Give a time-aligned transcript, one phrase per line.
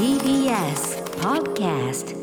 [0.00, 2.16] TBS Podcast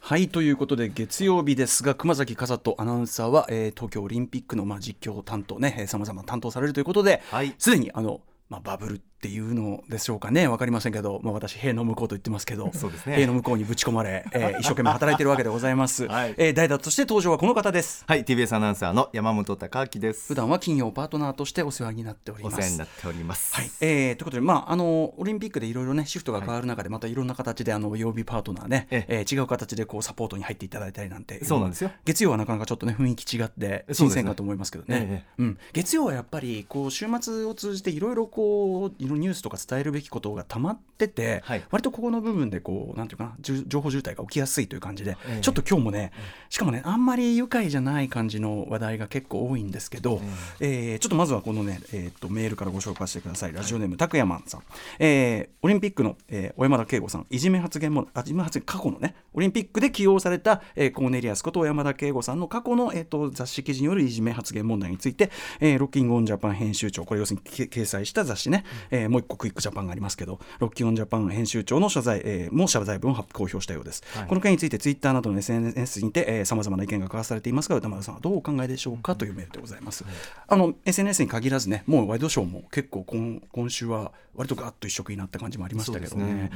[0.00, 7.54] はいということで月曜日ですが熊崎和人アナウンサーは、えー東京オリンピックの、まあ、実況担当ねさまざま担当されるということで、はい。
[7.58, 10.48] すでにあの、まあ、バブルっていうのでしょうかね。
[10.48, 12.70] 分かりませんけど、まあ、私塀の向こうと言ってますけど。
[12.72, 13.16] そうですね。
[13.16, 16.34] 塀の向こうにぶち込まれ、えー 一生懸命働いてるわけでございます、はい。
[16.38, 18.02] えー代打として登場はこの方です。
[18.06, 20.28] はい TBS アナウンサーの山本貴明です。
[20.28, 22.62] 普段は金曜パートナーとしてお世話になっておりおます。
[22.62, 23.54] 世話になっております。
[23.54, 29.20] はい、えー、ということで、まあ、あのオリンピックでいろいろねシフトが変わる中で、またいろんな形であの曜日パートナーね、ええ。
[29.20, 31.90] ー違う形でこうサポートに入っていただいたりなんてそうなんですよ。
[32.06, 35.26] 月曜はなかなかちょっとね雰囲気違って新鮮かと思いますけどね。
[35.38, 35.42] え。
[35.42, 41.62] うん、月曜はやっぱりこう週末を通じていろいろこうニュースとか伝えるべきことが溜まってて、はい。
[41.70, 45.40] 割とここの部分でこうなんていうかな情報渋滞が起きやすいという感じで、ええ。
[45.40, 46.12] ちょっと今日もね
[46.48, 50.20] しかもねあんまり愉快じゃない感じの話題が結構多いんですけど、
[50.60, 53.52] えーちょっとまずはこのね、えー、とメールからご紹介してください。
[53.52, 54.62] ラジオネーム拓山さん、
[54.98, 57.26] えーオリンピックの、えー小山田圭吾さん。
[57.30, 65.30] いじめ発言もあいじめ発言過去のねオリンピックで起用された、えーコーネリアスこと小山田圭吾さんの過去の、えー、と雑誌記事によるいじめ発言問題について、
[65.60, 68.64] えーロッキングオンジャパン編集長これ要するにけ掲載した雑誌ね、
[69.02, 74.26] えーもう一個クイックジャパンがありますけどロッキングオンジャパン編集長の謝罪、えーも謝罪文を発公表したようです、はい。
[74.26, 79.14] この件についてツイッターなどの SNS にてさまざまな意見が交わされていますが歌丸さんはどうお考えでしょうか？
[79.16, 80.04] というメールでございます、
[80.48, 86.22] あの SNS に限らずねもうワイドショーも結構今今週は割とガッと一色になった感じもありましたけどね。
[86.22, 86.50] そうですね。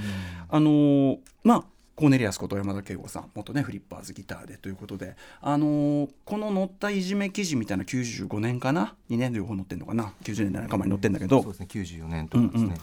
[0.49, 1.65] あのーまあ
[1.97, 11.43] コーネリアスこと山田圭吾さん元ねフリッパーズギターでということで、あのーこの載ったいじめ記事みたいな95年かな？2年両方載ってんのかな？90年代仲間に載ってんだけど。
[11.43, 12.79] そうですね94年とかですね、うんうん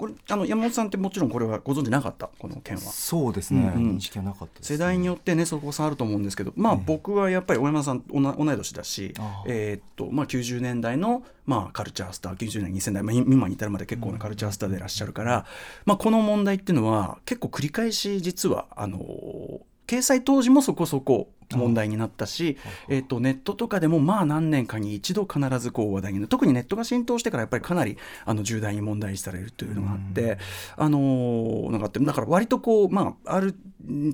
[0.00, 2.30] これあの山本さんってもちろんこれはご存知なかった？
[2.38, 2.80] この件は。
[2.80, 3.96] そうですね、うんうん。
[3.96, 9.12] 認識はなかったです、世代によってねそこ差あると思うんですけどまあ僕はやっぱり小山さん同同い年だし
[9.46, 15.44] えーっとまあ90年代のまあカルチャースター90年2000代、まあ、今に至るまで結構なカルチャースターでいらっしゃるから、
[15.84, 18.98] まあ、この問題っていうのは結構繰り返し実はあの
[19.90, 22.56] 掲載当時もそこそこ問題になったし、
[22.88, 26.28] えー、とネットとかでもまあ何年かに一度必ずこう話題になる。
[26.28, 30.38] 特にネットが浸透してからやっぱりかなりあの重大に問題視されるというのがあって、
[30.76, 33.56] あのーなんかあってだから割とこうまあある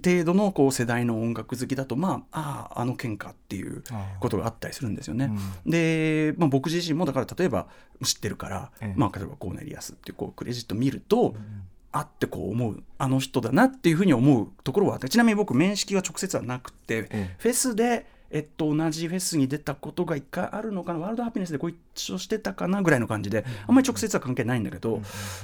[0.03, 3.83] 程度のこう世代の音楽好きだとまああああの喧嘩っていう
[4.21, 5.31] ことがあったりするんですよね。
[5.67, 7.67] で、まあ、僕自身もだから例えば
[8.03, 8.95] 知ってるから、ええ。
[8.97, 11.35] まあ、例えばコーネリアスっていうこうクレジット見ると、
[11.97, 17.37] あってこう思うあの人だなっていうふうに思うところはあってちなみに僕面識は直接はなくて、ええ。
[17.39, 25.01] フェスで、えっと、同じフェスに出たことが一回あるのかなワールドハピネスでご一緒してたかなぐらいの感じで、あんまり直接は関係ないんだけど、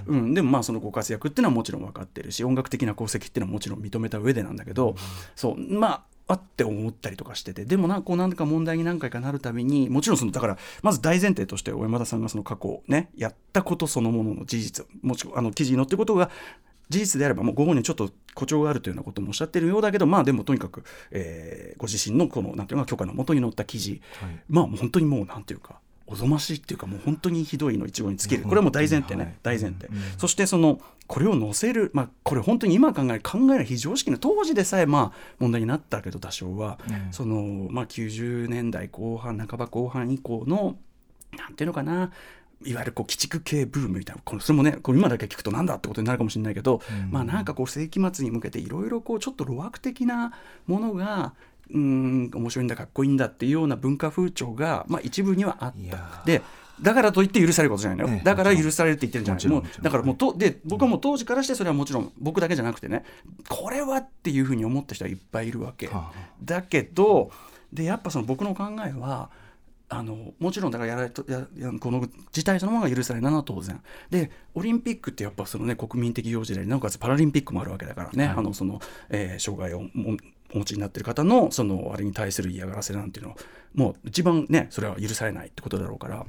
[0.07, 0.35] うん。
[0.35, 4.95] でもまあそのご活躍っていうのはもちろん分かってるし音楽的な功績っていうのはもちろん認めた上でなんだけど、
[5.35, 5.57] そう。
[5.59, 16.31] まああって思ったりとかしててでもなこう何か問題に何回かなるたびにもちろんそのだからまず大前提として小山田さんがその過去ねやったことそのものの事実もちろんあの記事に載ってることが
[16.89, 24.41] 事実であればもうご本人ちょっと誇張があるというようなこともおっしゃってるようだけどまあでもとにかく、えーご自身のこのなんていうのか許可のもとに載った記事、はい。
[24.49, 25.81] まあ本当にもうなんていうか
[26.13, 28.43] おぞましいっていうかもう本当にひどいの一語に尽きる。
[28.43, 29.35] これはもう大前提ね、はい。
[29.43, 29.97] 大前提、うん。
[29.97, 37.13] うんそしてそのこれを載せる、まあ、これ本当に今考え考える非常識な当時でさえまあ問題になったけど多少は、うん。
[37.13, 40.77] そのまあ、90年代後半半ば後半以降の
[41.37, 42.11] なんていうのかな。
[42.65, 44.23] いわゆるこう鬼畜系ブームみたいな。
[44.25, 47.11] これそれもねこれ今だけ聞くとなんだってことになるかもしれないけど、うん。
[47.11, 50.33] まあなんかこう世紀末に向けていろいろこうちょっと路悪的な
[50.67, 51.35] ものが
[51.71, 56.23] うーん面白いんだかっこいいんだっていうような文化風潮が、まあ、一部にはあった。
[56.25, 56.43] で
[56.81, 58.09] だからといって許されることじゃないの？
[58.09, 59.61] よ、ええだから許されるって言ってるんじゃない？
[59.61, 63.05] もうだからもうとで僕はもう当時からしてそれはもちろん僕だけじゃなくてね
[63.49, 66.13] これはっていうふうに思った人はいっぱいいるわけ、はあ。
[66.43, 67.31] だけど
[67.73, 69.31] でやっぱその僕の考えは
[69.95, 73.81] あのもちろんだからやられとややこの事態そのものが許されるのは当然。
[74.11, 78.37] でオリンピックってやっぱそのね国民的行事でなおかつパラリンピックもあるわけだからね、はい。
[78.37, 78.81] あのその、
[79.11, 80.17] えー障害をも
[80.55, 83.37] お持ちになってる方のそのあれに対する嫌がらせなんていうのは
[83.75, 86.27] もう一番ねそれは許されないってことだろうから、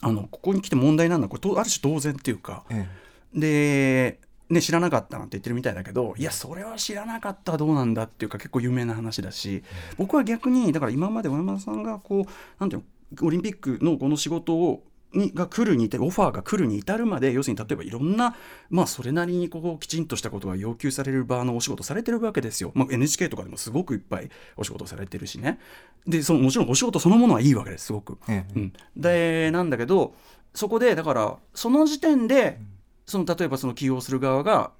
[0.00, 2.86] あのここに来て問題なのはこれとある種当然っていうか、え。
[3.34, 4.18] で、
[4.48, 9.62] ね、知らなかったなんて言ってるみたいだけどいやそれは知らなかったらどうなんだっていうか結構有名な話だし、
[9.96, 12.24] 僕は逆にだから今まで小山田さんがこう
[12.60, 14.82] なんていうのオリンピックのこの仕事を
[15.12, 18.36] にが来るに至るオファーが来るに至るまで要するに例えばいろんな、
[18.70, 25.58] まあ、それなりにこうきちんとしたことが要求される場のお仕事されてるわけですよ、まあ、NHK とかでもすごくいっぱいお仕事されてるしね。
[26.06, 28.18] でそのもちろんお仕事そのものはいいわけですすごく。
[28.28, 28.52] ええ。
[28.54, 30.14] うん、でなんだけど
[30.54, 32.58] そこでだからその時点で
[33.06, 34.72] その例えばその起用する側が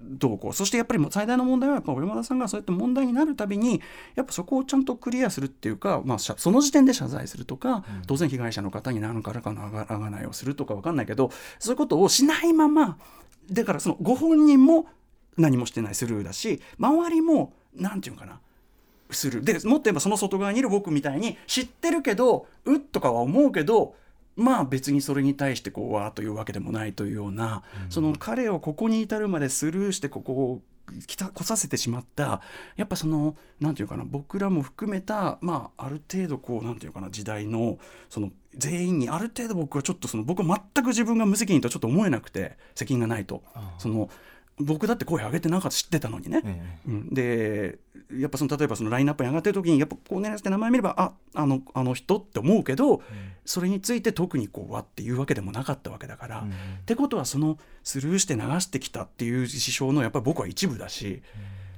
[0.00, 0.52] どうこう。
[0.52, 3.80] そしてやっぱり最大の問題はやっぱ小山田さんがそうやって問題になるたびに
[4.14, 12.98] やっぱそこをちゃんとクリアするっていうか、まあ、その時点で謝罪するとか、当然被害者の方に何からかのあがないをするとか分かんないけどそういうことをしないまま
[13.50, 14.86] だからそのご本人も
[15.36, 18.40] 何もしてないスルーだし周りもなんていうのかな
[19.10, 19.42] する。
[19.42, 23.94] でもっと言えばその外側にいる僕みたいに知ってるけどうっとかは思うけど
[24.36, 30.60] まあ別にそれに対してこうわーというわけでもないというような、その彼をここに至るまでスルーしてここを
[31.06, 32.40] 来た来させてしまった
[32.76, 37.78] やっぱそのなんていうかな僕らも含めたまあある程度こうなんていうかな時代の
[38.10, 43.42] その全員にある程度僕はちょっとその僕は全く自分が無責任とちょっと思えなくて責任がないと。
[43.78, 44.10] その
[44.58, 47.78] 僕だって声上げてなかった知ってたのにね、えうん、で
[48.14, 53.02] やっぱその例えばそのラインナップに上がってる時にやっぱこう狙って名前見ればああのあの人って思うけど、
[53.44, 61.22] それについて特にこうわっていうわけでもなかったわけだから、ってことはそのスルーして流してきたっていう支障のやっぱり僕は一部だし、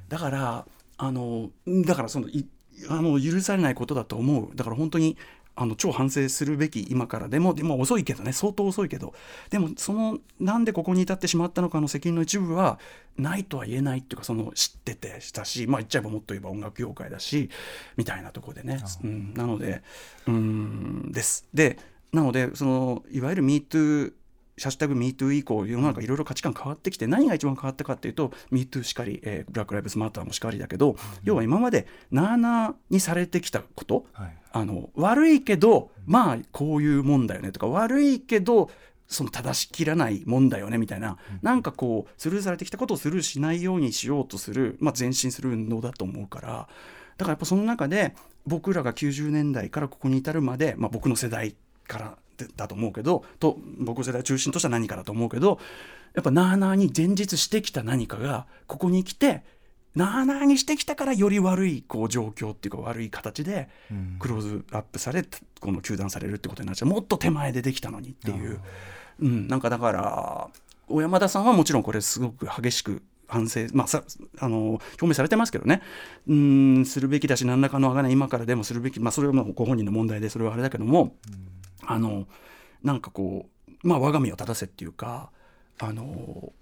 [0.08, 0.66] だから
[0.96, 1.50] あの
[1.86, 2.46] だからそのい
[2.88, 4.56] あの許されないことだと思う。
[4.56, 5.16] だから本当に
[5.56, 9.14] あの超反省するべき今からでもでも遅いけどね相当遅いけど
[9.50, 12.78] でもそのなんでここに至ってしまったのかの責任の一部は
[13.16, 17.50] ないとは言えないっていうかその知っててしたしまあ言っちゃえばもっと言えば音楽業界だし
[17.96, 19.82] みたいなところでね、うん、なので
[20.26, 21.46] うんです。
[21.54, 21.78] で
[22.12, 24.12] なのでそのいわゆる MeToo
[24.60, 34.36] ハッシュタグ MeToo 以降世の中いろいろ価値観変わってきて何が一番変わったかっていうと MeToo しかり、えー、ブラック・ライブズ・マターもしかりだけど、要は今までなあなあにされてきたこと、はい。
[34.52, 38.70] あの悪いけどまあこういうもんだよねとか悪いけど
[39.08, 46.68] その正しきらないもんだよねみたいな、なんかこうスルーされてきたことをスルーしないようにしようとする、まあ、前進する運動だと思うから
[47.18, 48.14] だからやっぱその中で
[48.46, 51.54] 僕らが90年代からここに至るまで、まあ、僕の世代
[51.86, 52.23] からで
[52.56, 55.58] だと思うけどと僕の世代を中心とした何かだと思うけど
[56.14, 59.42] やっぱなあなあに前日してきた何かがここに来て
[59.94, 63.68] なあなあにしてきたからより悪いこう状況っていうか悪い形で
[64.18, 65.24] クローズアップされ
[65.60, 66.88] この糾弾されるってことになっちゃう。
[66.88, 68.60] もっと手前でできたのにっていう、
[69.20, 70.48] うん、なんかだから
[70.88, 74.02] 小山田さんはもちろんこれすごく激しく反省、まあ、さ
[74.38, 75.80] あの表明されてますけどね。
[76.26, 81.14] うんするべきだし何らかのあがない今からでもするべき、まあ、それはもうご本人の問題でそれはあれだけども、
[81.86, 82.26] あの
[82.82, 85.30] なんかこうまあ我が身を正せっていうか
[85.78, 86.52] あの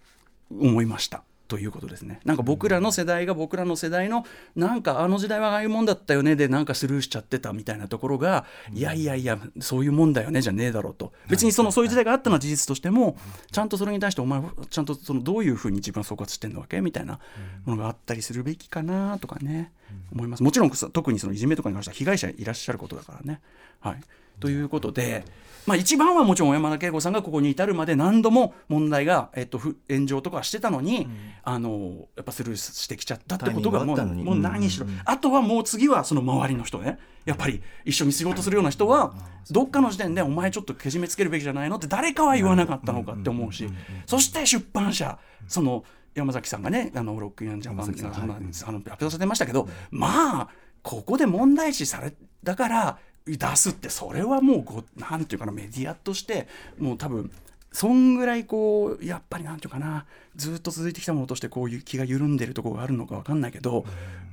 [0.51, 1.23] 思いました。
[1.49, 2.19] ということですね。
[2.25, 4.25] なんか僕らの世代が僕らの世代の
[4.57, 13.19] なんかあの時代はああいうもんだったよねでなんかスルーしちゃってたみたいなところが、いやいやいやそういうもんだよねじゃねえだろうと別にそのそういう時代があったのは事実としても
[13.51, 16.81] ちゃんとそれに対してお前はちゃんとそのどういうふうに自分は総括してんのわけ？
[16.81, 17.19] みたいな
[17.67, 19.73] ものがあったりするべきかなとかね、
[20.13, 20.43] 思います。
[20.43, 23.41] もちろん特にそのいじめとかに関しては被害者いらっしゃることだからね。
[23.81, 24.01] はい、
[24.41, 25.25] ということで。
[25.65, 31.07] まあ、一番はもちろん小山田圭吾さんがここに至るまで何度も問題が、えっと、炎上とかしてたのに、
[31.45, 36.99] あのやっぱスルーしてきちゃったってことがもうもう何しろ、あとはもう次はその周りの人ね。
[37.25, 39.15] やっぱり一緒に仕事するような人は
[39.51, 43.69] どっかの時点でお前ちょっとけじめつけるべきじゃないのって誰かは言わなかったのかって思うし
[44.07, 50.49] そして出版社その山崎さんがねあのロックインジャパンのあの発表されてましたけどまあ
[50.83, 52.13] ここで問題視され
[52.43, 56.49] だから出すってそれはもうこうなんていうかなメディアとして
[56.79, 57.31] もう多分
[57.73, 60.05] そんぐらいこうやっぱりなんていうかな
[60.37, 63.85] ずっと続いてきたものとしてこういう気が緩んでるところがあるのか分かんないけど、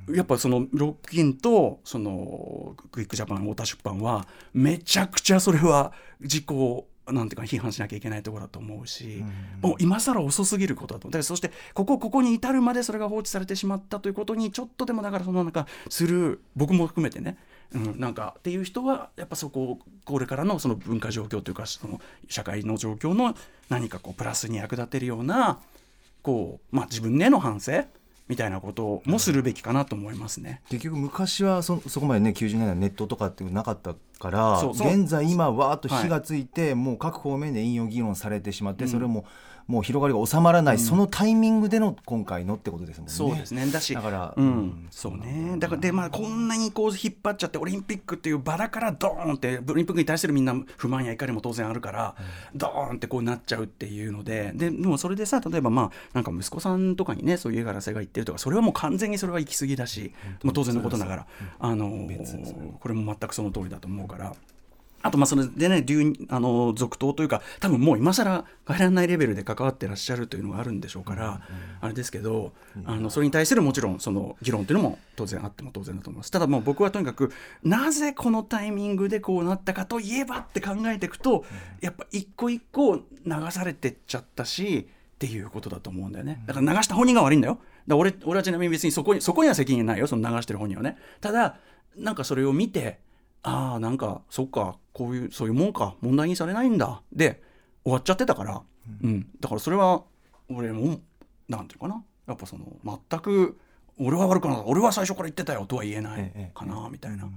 [0.09, 6.45] やっぱそのロックインとそのクイックジャパン太田出版はめちゃくちゃそれは自己
[7.11, 9.23] なんていうか批判しなきゃいけないところだと思うし、
[9.61, 11.07] もう今更遅すぎることだと。
[11.07, 17.38] 思うそしてここここに至るまでそれが放置されてしまったということにちょっとでもだからそのなんかする僕も含めてね
[17.74, 23.36] うん、なんかっていう人はやっぱそここれからのその文化状況というかその社会の状況の
[23.69, 25.60] 何かこうプラスに役立てるような
[26.24, 27.84] こう、まあ、自分への反省
[28.29, 30.62] みたいなこともするべきかなと思いますね。
[30.69, 39.25] 結局昔はそそこまでね90年代ネットとかっていうのなかったから現在今わーっと火がついて、もう各方面で引用議論されてしまって、それも
[39.69, 43.13] もう広がりが収まらない、そのタイミングでの今回のってことですもんね。
[43.13, 43.67] そうですね。
[43.67, 45.57] だしだから、うん、そうね。
[45.59, 45.69] だ。
[45.69, 52.15] からでまあこんなにこう引っ張っちゃってオリンピックっていう場だからドーンってオリンピックに対するみんな不満や怒りも当然あるから、
[52.55, 61.27] ドーンってこうなっちゃうっていうのでででもそれでさ例えばまあなんか息子さんとかにねそういう家柄性が言ってるとかそれはもう完全にそれは行き過ぎだし、もう当然のことながら、
[61.59, 62.07] あの
[62.79, 64.33] これも全くその通りだと思うから。
[65.01, 71.41] あとまあそれでね流あの続投というか多分もう今更変えられないレベルで関わってらっしゃるというのがあるんでしょうから、
[71.82, 72.53] あれですけど、
[72.86, 76.32] あのそれに対するもちろんその議論というのも当然あっても当然だと思います。
[76.32, 77.32] ただもう僕はとにかく
[77.63, 81.46] なぜこのタイミングでこうなったかといえばって考えていくと、
[81.82, 83.01] やっぱ一個一個流
[83.51, 86.44] されてっちゃったしっていうことだと思うんだよね。
[86.46, 87.60] だから流した本人が悪いんだよ。
[87.88, 90.98] だ俺俺はちなみに別にそこにそこには責任ないよその流してる本人はね。
[91.22, 91.58] ただ
[91.98, 93.00] なんかそれを見て
[93.43, 97.01] ああなんかそっかこういうそういうもんか問題にされないんだ。
[97.12, 97.41] で
[97.84, 98.62] 終わっちゃってたから、
[99.03, 99.27] うん。
[99.39, 100.03] だからそれは
[100.50, 101.00] 俺も
[101.48, 102.03] なんていうかな。
[102.27, 102.65] やっぱその
[103.10, 103.58] 全く
[103.98, 105.65] 俺は悪くな俺は最初から言ってたよ。
[105.65, 107.27] とは言えないかなみたいな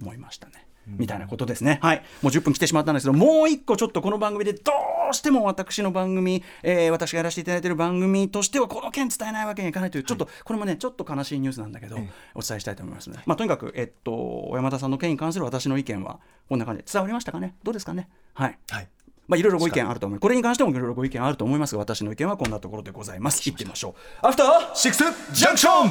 [0.00, 0.66] 思いましたね。
[0.86, 1.78] みたいなことですね。
[1.82, 2.02] はい。
[2.22, 4.74] もう10分来てしまったんですけど、もう一個ちょっとこの番組でどう
[5.12, 11.96] しても私の番組、えー、私がやらせていただいている番組としてはこの件伝えないわけにはいかないという、ちょっと、これもね、ちょっと悲しいニュースなんだけど、
[12.34, 13.18] お伝えしたいと思いますね。
[13.26, 17.54] まあ、とにかく、えっと、山田さんの件に関する私の意見は、こんな感じで伝わりましたかね？
[17.62, 18.08] どうですかね？
[18.34, 18.58] はい。
[18.70, 18.88] はい
[19.28, 20.22] まあ、いろいろご意見あると思います。
[20.22, 23.48] これに関してもいろいろご意見あると思いますが、私の意見はこんなところでございます。
[23.48, 24.26] いってみましょう。
[24.26, 25.88] アフターシックスジャンクション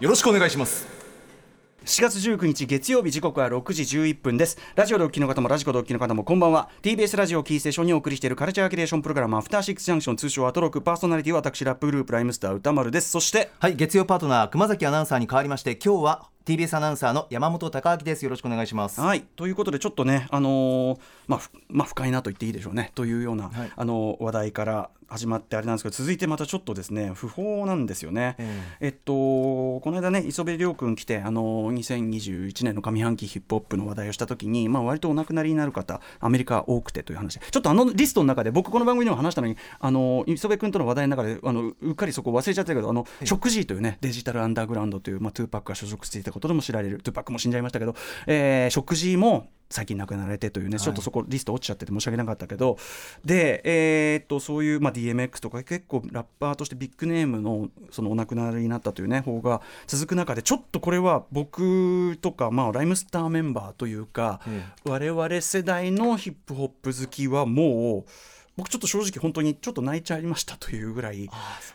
[0.00, 0.97] よろしくお願いします。
[1.88, 4.58] 4月19日月曜日時刻は6時11分です。
[4.74, 6.68] ラジオでお聞きの方もラジコでお聞きの方もこんばんは。
[6.82, 13.08] TBS ラジオキーステーションにお送りしているカルチャーキュレーションプログラムアフターシックスジャンクション通称アトロクパーソナリティは私ラップグループライムスター歌丸です。
[13.08, 18.22] そしてはい月曜パートナー熊崎アナウンサーに代わりまして今日は TBS アナウンサーの山本貴明です。
[18.22, 19.02] よろしくお願いします。
[19.02, 19.20] はい。
[19.36, 22.90] ということでちょっとねあのー、まあまあ不快なと言っていいでしょうね。
[22.94, 37.38] というような、はい、あの話題から始まってあれなんですけど続いてまたちょっとですね訃報なんですよね、えー、えっとこの間ね磯部涼君来てあの2021年の上半期ヒップホップの話題をした時にまあ割とお亡くなりになる方アメリカ多くてという話。
[37.38, 47.94] ちょっとあのリストの中で僕この番組でも話したのにあの磯部君との話題の中であのうっかりそこ忘れちゃったけどあの、えー、 Shock G というね Digital Underground という、まあ、トゥーパックが所属していたことでも知られるトゥーパックも死んじゃいましたけど、
[48.26, 52.78] えー、ショック G も最近亡くなられてというね、ちょっとそこリスト落ちちゃってて申し訳なかったけど
[53.24, 68.10] で、えー、っとそういう、まあ、DMX とか結構ラッパーとしてビッグネームのそのお亡くなりになったというね方が続く中でちょっとこれは僕とか、まあ、ライムスターメンバーというか、うん、我々世代のヒップホップ好きはもう。
[68.58, 71.30] 僕ちょっと正直本当にちょっと泣いちゃいましたというぐらい、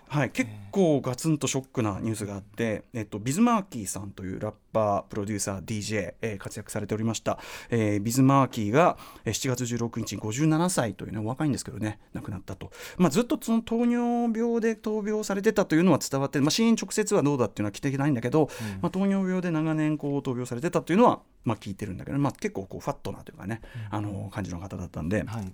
[0.09, 23.61] はい、結構ガツンとショックなニュースがあって、えっと、ビズマーキーさんというラッパープロデューサー DJ、えー、活躍されておりました、えー、ビズマーキーが7月16日に57歳というねお若いんですけどね亡くなったと、まあ、ずっとその糖尿病で闘病されてたというのは伝わって、まあ、死因直接はどうだっていうのは聞いてないんだけど、うん、まあ、糖尿病で長年こう闘病されてたというのはまあ、聞いてるんだけど、まあ、結構こうファットなというかね、
[23.91, 25.53] うん、あの感じの方だったんで、はい、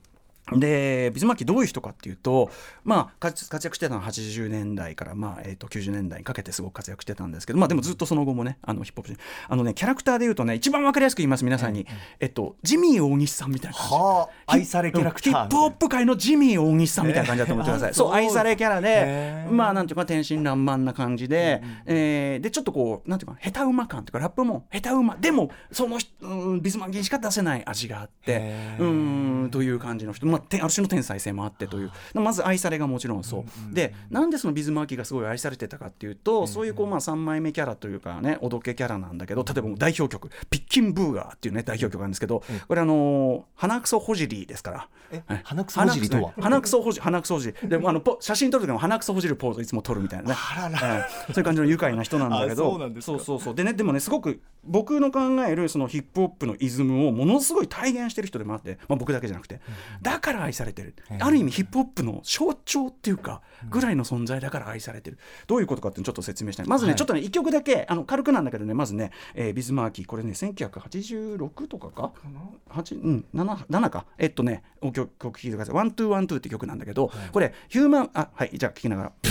[0.55, 2.49] でビズマーキどういう人かっていうと、
[2.83, 11.85] まあ、活躍してたのは80年代から、まあえー、と90年代にかけてすごく活躍してたんですけど、まあ、でもずっとその後もねあのヒップホップあのねキャラクターでいうとね一番わかりやすく言います皆さんに、
[12.19, 31.91] えっと、ジミー大西さんみたいな感じ、はあ、愛されキャラクターヒップホップ界のジミー大西さんみたいな感じだと思ってください、そう愛されキャラでまあなんていうか天真爛漫な感じで、えー、でちょっとこうなんていうか下手馬感というかラップも下手馬でもその、うん、ビズマーキしか出せない味があってうんという感じの人、まあ、ある種の天才性もあってという。
[32.13, 44.87] まず愛されがもちろんそう、でなんでそのビズマーキーがすごい愛されてたかっていうと、そういうこうまあ3枚目キャラというかねおどけキャラなんだけど例えば代表曲「ピッキンブーガー」っていうね代表曲なんですけど、これあの鼻くそほじりですから。
[45.43, 46.33] 鼻くそほじりとは？
[46.39, 47.69] 鼻くそほじ鼻くそほじり。
[47.69, 50.35] でもあの写真撮る時も鼻くそほじるポーズいつも撮るみたいなね。
[51.27, 52.79] そういう感じの愉快な人なんだけど。
[53.01, 59.61] そうそうそうでねでもねすごく僕の考えるそのヒップホップのイズムをものすごい体現してる人でもあって、まあ、僕だけじゃなくて。
[60.01, 60.95] だから愛されてる。
[61.19, 65.17] ある意味ヒップホップの象徴っていうかぐらいの存在だから愛されてる。
[65.47, 66.67] どういうことかってちょっと説明したい。
[66.67, 72.11] まずね、はい、ちょっとね1曲だけあの軽くなんだけどねまずね、えー、ビズマーキーこれね1986とかか
[72.69, 74.05] ？8、うん、7, 7か。
[74.17, 79.28] えっとねお曲聴いてください「One Two One Two って曲なんだけど、はい、これヒューマンあはいじゃあ聴きながら。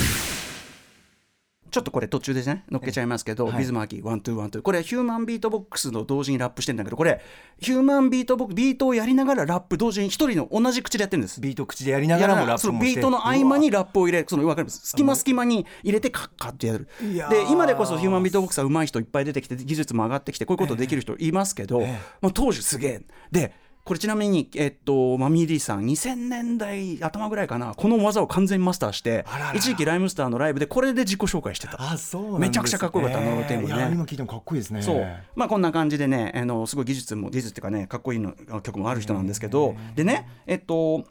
[1.71, 4.65] ちょっとこれ途中でね乗っけちゃいますけど、はい、ビズマーキー One Two One Two。
[4.65, 7.21] これヒューマンビートボックスの同時にラップしてるんだけどこれ
[7.61, 11.41] ヒューマンビートボックスビートをやりながらラップ同時に一人の同じ口でやってるんです。
[11.41, 16.89] ビート口でやりながらもラップもビートの合間にラップを入れその分かります隙間隙間に入れてカッカッてやる。
[17.01, 21.91] で今でこそヒューマンビートボックスは上手い人いっぱい出てきて技術も上がってきてこういうことできる人いますけど、えーえ。
[21.91, 23.03] ー、まあ、当時すげえ。
[23.31, 23.53] で
[23.89, 27.73] これちなみに、えっと、マミー・ディさん2000年代頭ぐらいかな。
[27.75, 31.81] この技を完全マスターして一時期ライムスターのライブでこれで自己紹介してた。
[31.81, 33.65] あそう、ね、めちゃくちゃかっこよかったノーテね。
[33.67, 34.83] 今聞いてもかっこいいですね。
[34.83, 35.07] そう。
[35.35, 39.75] まあこんな感じでねあのすごい技術も技術っていうかねかっこいいの曲もある人なんですけど。
[39.95, 41.07] でねえっと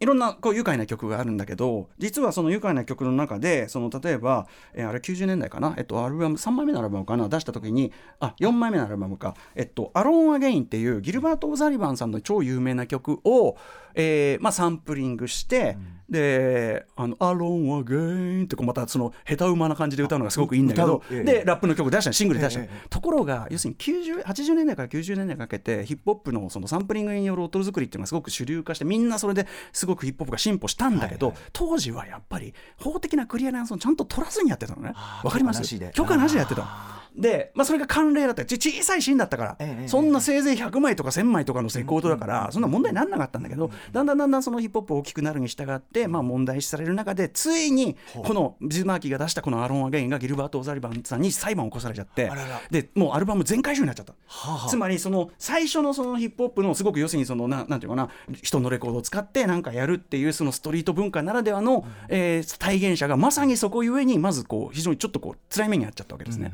[0.00, 7.28] いろんなこう愉快な曲があるんだけど実はその愉快な曲の中でその例えば、えー、あれ90年代かな、えっと、アルバム3枚目のアルバムかな？
[7.28, 13.56] 出した時にあ4枚目のアルバムか「えっと、アローン・アゲイン」っていうギルバート・オザリバンさんの超有名な曲を、
[13.94, 15.99] えーまあ、サンプリングして、うん。
[16.10, 17.98] で「あのアロンアゲイ
[18.42, 34.94] ン」ってこうまたその下手馬な感じで歌うのがすごくいいんだけど、ええ、でラップの曲出したシングル出した、え、ところが要するに90 80年代から90年代かけてヒップホップのそのサンプリングによる音作りっていうのがすごく主流化してみんなそれですごくヒップホップが進歩したんだけど、はいはい、当時はやっぱり法的なクリアランスをちゃんと取らずにやってたのね。
[35.22, 35.60] わかります？
[35.92, 38.44] 許可なしでやってたで、まあ、それが慣例だった。
[38.44, 52.30] ち小さいシーンだったから、ええそんなせいぜい100枚とか1000枚とかのセコードだから、そんな問題にならなかったんだけど、だんだんだんだんそのヒップホップ大きくなるに従って、まあ、問題視される中でついにこのビズマーキーが出したこの「アロン・アゲイン」がギルバート・オザリバンさんに裁判を起こされちゃって
[52.70, 54.12] でもうアルバム全回収になっちゃった。
[54.26, 54.54] はあ。
[54.58, 58.08] はあつまりその最初のそのヒップホップのすごく要するにそのななんていうかな
[58.42, 66.52] 人のレコードを使ってなんかやるっていうそのストリート文化ならではの、えー体現者がまさにそこゆえにまずこう非常にちょっとこう辛い目に遭っちゃったわけですね。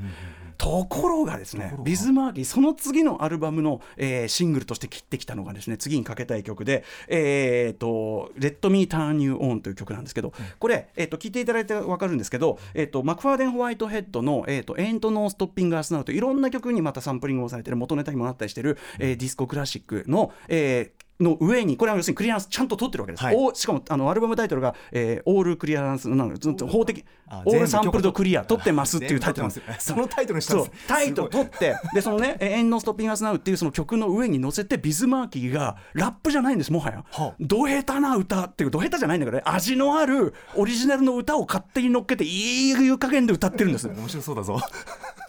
[0.59, 23.37] ところがですねビズマーキーその次のアルバムの、えーシングルとして切ってきたのがですね次にかけたい曲で「えー、と Let Me Turn You On」という曲なんですけどこれ、えー、と聞いていただいて分かるんですけど、えー、とマクファーデン・ホワイトヘッドの「えー、と Ain't No Stopping Us Now」といろんな曲にまたサンプリングをされてる元ネタにもなったりしてる、えーディスコクラシックの、えーの上にこれは要するにクリアランスちゃんと取ってるわけです、はい。
[23.37, 37.35] おしかもあのアルバムタイトルが、えー All Clearance なんかずっと法的あ All Sampled Clear 取ってますっていうタイトルなんです全部取ってますそのタイトルにしたんですタイトル取ってでそのね「Ain't No Stopping Us Now っていうその曲の上に乗せてビズマーキーがラップじゃないんですもはや、はあ。
[37.40, 39.42] ど下手な歌っていうかど下手じゃないんだけどね。
[39.46, 43.88] 味のあるオリジナルの歌を勝手に乗っけていい湯加減で歌ってるんです。
[43.96, 44.61] 面白そうだぞ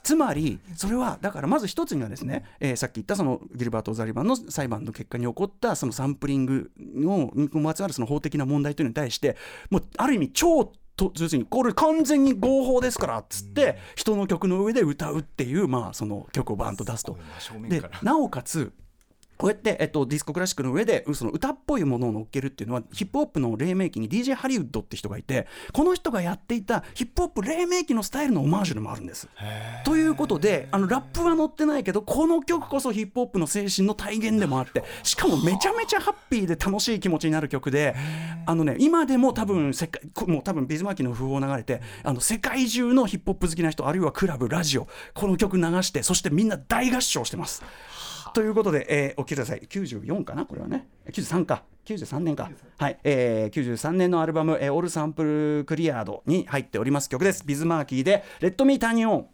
[0.08, 9.36] つまりそれはだからまず一つにはですね、えーさっき言ったそのギルバート・オザリバンの裁判の結果に起こったそのサンプリングのにまつわるその法的な問題というのに対して
[9.70, 17.18] もうある意味超と要するにこれ完全に合法ですからっつって人の曲の上で歌うっていうまあその曲をバーンと出すと。
[17.68, 18.72] でなおかつ
[19.38, 29.28] こうやって、えっと、ディスコクラシックの上でその歌っぽいものを乗っけるっていうのはヒップホップの黎明期に DJ ハリウッドって人がいてこの人がやっていたヒップホップ黎明期のスタイルのオマージュでもあるんです。
[29.86, 37.96] ということであのラップは載ってないけどこの曲こそヒップホップの精神の体現でもあってしかもめちゃめちゃハッピーで楽しい気持ちになる曲で
[38.46, 47.64] あのね今でも多分世界こもう多分ビズマーキーの風を流れてあの世界中のヒップホップ好きな人あるいはクラブラジオこの曲流してそしてみんな大合唱してます。
[48.38, 49.62] ということで、えーお聞きください。
[49.62, 50.88] 94かなこれはね。
[51.12, 51.64] 93か。
[51.86, 52.52] 93年か。
[52.78, 55.24] はい、えー、93年のアルバム「えーオールサンプ
[55.58, 57.44] ルクリアード」に入っております曲です。
[57.44, 59.28] ビズマーキーで「レッドミーターニオン」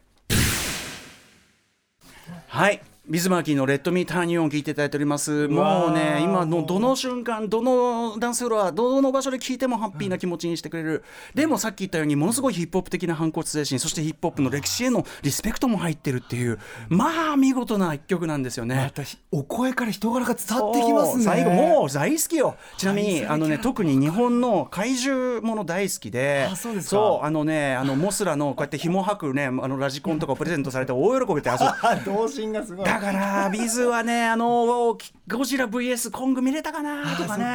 [2.47, 5.49] はいビズマーキーの「レッド・ミー・ターニオン」聞いていただいております。
[5.49, 11.03] もうね今のどの瞬間どのダンスフロアどの場所で聴いてもハッピーな気持ちにしてくれる、
[11.35, 18.77] でもさっき言ったようにものすごいヒップホップ的な反骨精神そしてヒップホップの歴史へのリスペクトも入ってるっていうまあ見事な一曲なんですよね。
[18.85, 21.23] 私お声から人柄が伝わってきますね。
[21.25, 22.55] そう最後もう大好きよ。
[22.77, 26.89] ちなみにあのね特に日本の怪獣もの大好きであそうですか。
[26.91, 31.65] そうあのねあのモスラのこうやって紐吐くねあのラジコンとかをプレゼントされて大喜びで遊ぶ。
[31.65, 37.45] あ 童心がすごいだからビズはねあのゴジラ VS コング見れたかなとかね。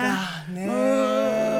[0.51, 1.59] うー。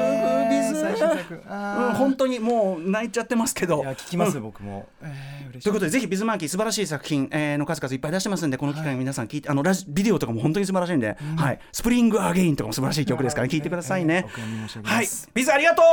[1.91, 3.81] ん本当にもう泣いちゃってますけど。
[3.81, 4.43] いや聞きます、うん。
[4.43, 14.25] 僕も、えー、ということでぜひビズマーキー素晴らしい作品、えーの数々いっぱい出してますんでこの機会に皆さん聞いて、あのラジビデオとかも本当に素晴らしいんで、はい、 Spring Again とかも素晴らしい曲ですから聞いてくださいね。
[14.83, 15.05] はい。
[15.05, 15.85] す、ビズありがとう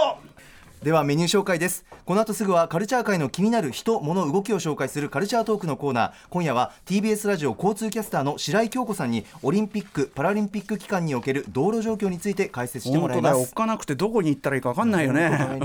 [0.83, 1.85] ではメニュー紹介です。
[2.05, 6.13] この後すぐはカルチャー界の気になる人物動きを紹介するカルチャートークのコーナー。
[6.31, 15.59] 今夜は TBS ラジオ交通キャスターの白井京子さんにオリンピック・パラリンピック期間における道路状況について解説しても本当だよおっかなくてどこに行ったらいいか分かんないよね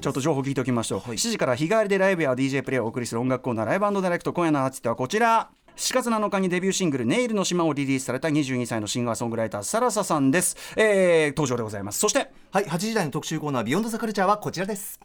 [0.00, 11.98] ちょっと情報聞いておきましょう、7時から日替わりでライブや DJ プレイをお送りする音楽コーナーライブダイレクト今夜のアーティストはこちら4月7日にデビューシングル「ネイルの島」をリリースされた22歳のシンガーソングライターサラサさんです、えー登場でございます。
[11.98, 15.00] そしてはい8時台の特集コーナービヨンドザカルチャーはこちらです。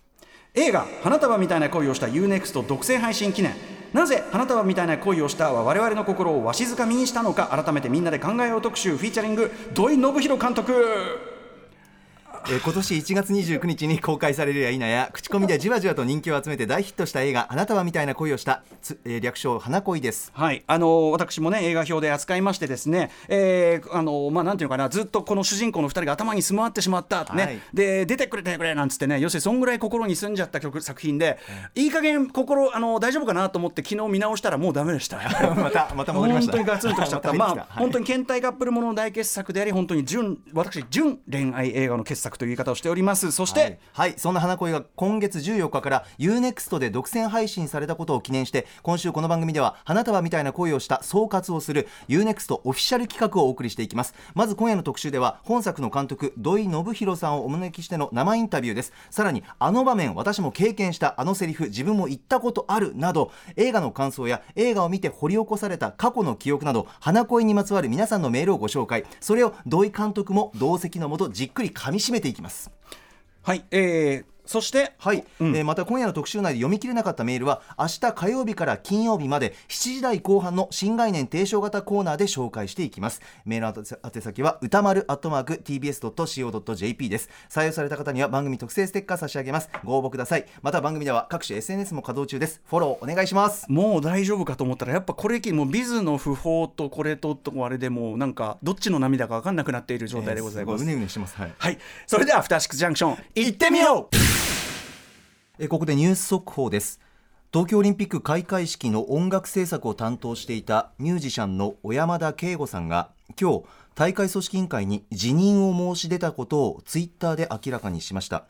[0.54, 3.54] 映画「花束みたいな恋をした UNEXT 独占配信記念」
[3.94, 11.37] なぜ花束みたいな恋をしたは我々の心をわしづかみにしたのか改めてみんなで考えよう特集フィーチャリング土井信弘監督
[12.50, 20.32] えー今年1月29日に公開されるや否や口コミでじわじわと人気を集めて大ヒットした映画「あなたはみたいな恋をした」つえー略称「花恋」です。
[20.34, 27.60] はい、あの私もね映画表で扱いましてですね、えーあのまあなんていうのかなずっとこの主人公の2人が頭に住まわってしまったね、はい。
[27.74, 31.38] で出てくれてくれなんつってね要するにそんぐらい心に住んじゃった曲作品で、
[31.76, 35.18] いい加減心あの大丈夫かなと思って昨日見直したらもうダメでした。
[35.56, 36.54] またまた戻りました。
[36.54, 37.34] 本当にガツンとしちゃった。
[37.34, 43.32] まあ、本当にに倦怠カップルものの大傑作であり本当に純私純恋愛映画の傑作という言い方をしております。
[43.32, 44.14] そして、はい、はい。
[44.18, 54.14] そんな花恋が今月14日から UNEXT で独占配信されたことを記念して今週この番組では花束みたいな恋をした総括をする UNEXT オフィシャル企画をお送りしていきます。
[54.34, 58.94] まず今夜の特集では本作の監督土井信弘さんをお招きしての生インタビューです。
[59.10, 69.06] さらにあの場面私も経験したあのセリフ自分も言ったことあるなど映画の感想や映画を見て掘り起こされた過去の記憶など花恋にまつわる皆さんのメールをご紹介。
[69.20, 72.72] それを土井監督も同席のもとじっくり噛み締めていきます。
[73.44, 75.56] はい、えーそしてはい、うん。
[75.56, 83.22] えーまた今夜の特集内で読み切れなかったメールは明日火曜日から金曜日まで7時台後半の新概念提唱型コーナーで紹介していきます。
[83.46, 87.30] メールの宛先は歌丸アットマーク tbs.co.jp です。
[87.50, 89.70] 採用された方には番組特製ステッカー差し上げます。
[89.84, 90.46] ご応募ください。
[90.62, 92.62] また番組では各種 SNS も稼働中です。
[92.66, 93.66] フォローお願いします。
[93.70, 100.74] もう大丈夫かと思ったらやっぱこれきもうビズの不法とこれととあれでもうなんかどっちの涙か分かんなくなっている状態でございます。
[100.74, 101.36] えーごうねうねしてます。
[101.38, 101.54] はい。
[101.58, 104.37] はい、それではアフターシックスジャンクション行ってみよう。
[105.60, 107.00] えここでニュース速報です。
[107.52, 113.10] 東京オリンピック開会式の音楽制作を担当していたミュージシャンの小山田圭吾さんが
[113.42, 113.64] 今日
[113.96, 118.46] 大会組織委員会に辞任を申し出たことをツイッターで明らかにしました。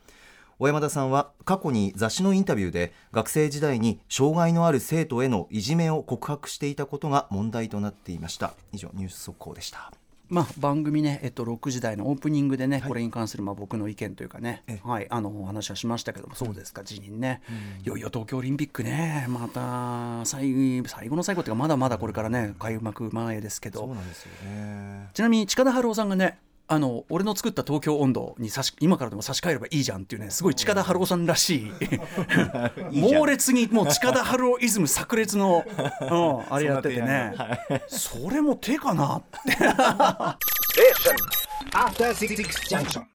[0.60, 8.54] 小山田さんは過去に雑誌のインタビューで学生時代に障害のある生徒へのいじめを告白していたことが問題となっていました。
[8.74, 9.94] 以上ニュース速報でした。
[10.30, 17.42] まあ、番組ね、えっと、6時台のオープニングでね、これに関するまあ僕の意見というかね、はい、あのお話はしましたけども、そうですか、辞任ね、
[17.84, 25.10] いよいよ東京オリンピックね、また最最後の最後っていうか、まだまだこれからね、開幕前ですけど、なんですよね。
[25.14, 26.38] ちなみに近田春夫さんがね、
[26.70, 31.72] あの俺の作った東京温度に差し今からでも差し替えればいいじゃんっていうねすごい近田春夫さんらしい。
[32.92, 35.64] 猛烈にもう近田春夫イズム炸裂の、
[36.02, 37.34] うん、あれやっててね。
[37.88, 39.56] それも手かなって。
[41.72, 42.36] After Six
[42.70, 43.04] Junction.